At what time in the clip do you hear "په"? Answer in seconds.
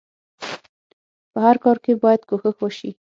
1.31-1.37